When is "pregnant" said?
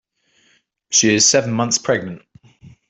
1.77-2.23